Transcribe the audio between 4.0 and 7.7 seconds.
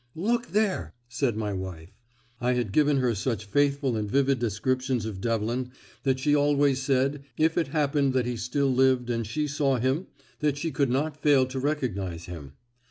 vivid descriptions of Devlin that she always said, if it